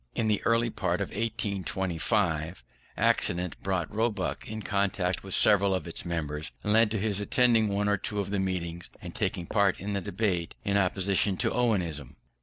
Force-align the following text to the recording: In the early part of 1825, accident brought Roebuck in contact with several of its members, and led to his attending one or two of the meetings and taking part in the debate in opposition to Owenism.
In 0.15 0.27
the 0.27 0.41
early 0.45 0.71
part 0.71 0.99
of 0.99 1.09
1825, 1.09 2.63
accident 2.97 3.55
brought 3.61 3.93
Roebuck 3.93 4.49
in 4.49 4.63
contact 4.63 5.21
with 5.21 5.35
several 5.35 5.75
of 5.75 5.85
its 5.87 6.05
members, 6.05 6.49
and 6.63 6.73
led 6.73 6.89
to 6.89 6.97
his 6.97 7.19
attending 7.19 7.67
one 7.67 7.87
or 7.87 7.97
two 7.97 8.19
of 8.19 8.31
the 8.31 8.39
meetings 8.39 8.89
and 8.99 9.13
taking 9.13 9.45
part 9.45 9.79
in 9.79 9.93
the 9.93 10.01
debate 10.01 10.55
in 10.65 10.75
opposition 10.75 11.37
to 11.37 11.51
Owenism. 11.51 12.15